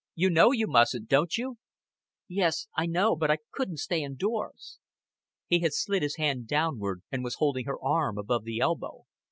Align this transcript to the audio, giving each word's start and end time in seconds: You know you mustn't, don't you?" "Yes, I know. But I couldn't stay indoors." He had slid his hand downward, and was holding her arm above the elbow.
You 0.15 0.31
know 0.31 0.51
you 0.51 0.65
mustn't, 0.65 1.07
don't 1.09 1.37
you?" 1.37 1.59
"Yes, 2.27 2.65
I 2.75 2.87
know. 2.87 3.15
But 3.15 3.29
I 3.29 3.37
couldn't 3.51 3.77
stay 3.77 4.01
indoors." 4.01 4.79
He 5.45 5.59
had 5.59 5.75
slid 5.75 6.01
his 6.01 6.15
hand 6.15 6.47
downward, 6.47 7.03
and 7.11 7.23
was 7.23 7.35
holding 7.35 7.65
her 7.65 7.79
arm 7.79 8.17
above 8.17 8.43
the 8.43 8.57
elbow. 8.61 9.05